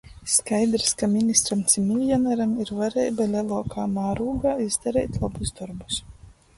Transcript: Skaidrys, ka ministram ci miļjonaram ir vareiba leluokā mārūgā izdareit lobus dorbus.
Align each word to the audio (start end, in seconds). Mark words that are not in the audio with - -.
Skaidrys, 0.35 0.93
ka 1.01 1.09
ministram 1.11 1.61
ci 1.73 1.83
miļjonaram 1.91 2.57
ir 2.65 2.73
vareiba 2.81 3.31
leluokā 3.37 3.87
mārūgā 4.01 4.59
izdareit 4.69 5.25
lobus 5.25 5.59
dorbus. 5.63 6.07